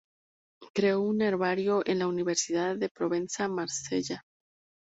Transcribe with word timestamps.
Creó 0.73 0.99
un 1.01 1.21
herbario 1.21 1.83
en 1.85 1.99
la 1.99 2.07
Universidad 2.07 2.75
de 2.75 2.89
Provenza, 2.89 3.47
Marsella. 3.47 4.25